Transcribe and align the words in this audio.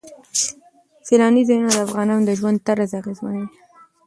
سیلانی 1.07 1.43
ځایونه 1.49 1.69
د 1.73 1.77
افغانانو 1.85 2.23
د 2.27 2.31
ژوند 2.39 2.57
طرز 2.67 2.91
اغېزمنوي. 3.01 3.47